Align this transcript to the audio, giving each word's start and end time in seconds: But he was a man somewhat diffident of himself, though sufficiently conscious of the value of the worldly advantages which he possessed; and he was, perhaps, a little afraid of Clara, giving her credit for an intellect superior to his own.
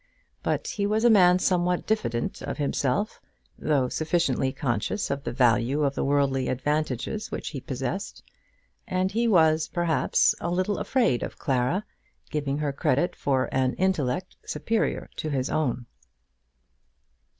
But 0.41 0.65
he 0.67 0.87
was 0.87 1.03
a 1.05 1.11
man 1.11 1.37
somewhat 1.37 1.85
diffident 1.85 2.41
of 2.41 2.57
himself, 2.57 3.21
though 3.59 3.87
sufficiently 3.87 4.51
conscious 4.51 5.11
of 5.11 5.23
the 5.23 5.31
value 5.31 5.83
of 5.83 5.93
the 5.93 6.03
worldly 6.03 6.47
advantages 6.47 7.29
which 7.29 7.49
he 7.49 7.61
possessed; 7.61 8.23
and 8.87 9.11
he 9.11 9.27
was, 9.27 9.67
perhaps, 9.67 10.33
a 10.41 10.49
little 10.49 10.79
afraid 10.79 11.21
of 11.21 11.37
Clara, 11.37 11.85
giving 12.31 12.57
her 12.57 12.73
credit 12.73 13.15
for 13.15 13.47
an 13.51 13.73
intellect 13.73 14.35
superior 14.43 15.07
to 15.17 15.29
his 15.29 15.51
own. 15.51 15.85